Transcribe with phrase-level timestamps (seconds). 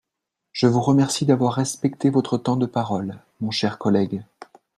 [0.51, 4.23] Je vous remercie d’avoir respecté votre temps de parole, mon cher collègue.